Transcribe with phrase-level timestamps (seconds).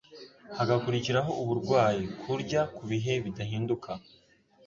[0.57, 2.03] hagakurikiraho uburwayi.
[2.21, 3.91] Kurya ku bihe bidahinduka